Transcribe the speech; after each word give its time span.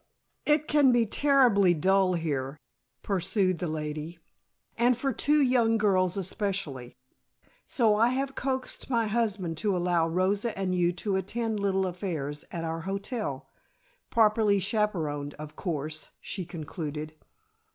"It 0.47 0.67
can 0.67 0.91
be 0.91 1.05
terribly 1.05 1.75
dull 1.75 2.13
here," 2.13 2.59
pursued 3.03 3.59
the 3.59 3.67
lady, 3.67 4.17
"and 4.75 4.97
for 4.97 5.13
two 5.13 5.43
young 5.43 5.77
girls 5.77 6.17
especially. 6.17 6.95
So 7.67 7.95
I 7.95 8.07
have 8.07 8.33
coaxed 8.33 8.89
my 8.89 9.05
husband 9.05 9.57
to 9.57 9.77
allow 9.77 10.07
Rosa 10.07 10.57
and 10.57 10.73
you 10.73 10.91
to 10.93 11.17
attend 11.17 11.59
little 11.59 11.85
affairs 11.85 12.43
at 12.49 12.63
our 12.63 12.81
hotel 12.81 13.47
properly 14.09 14.59
chaperoned, 14.59 15.35
of 15.35 15.55
course," 15.55 16.09
she 16.19 16.45
concluded. 16.45 17.13